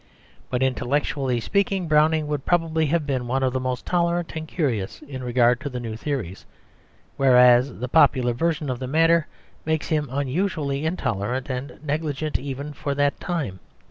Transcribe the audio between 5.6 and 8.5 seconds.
to the new theories, whereas the popular